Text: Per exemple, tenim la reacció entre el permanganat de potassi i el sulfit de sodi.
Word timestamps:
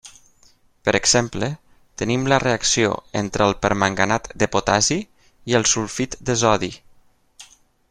Per 0.87 0.93
exemple, 0.99 1.49
tenim 2.01 2.23
la 2.33 2.39
reacció 2.45 2.89
entre 3.21 3.47
el 3.49 3.53
permanganat 3.67 4.27
de 4.45 4.49
potassi 4.57 4.99
i 5.53 5.59
el 5.61 5.69
sulfit 5.75 6.19
de 6.31 6.39
sodi. 6.45 6.73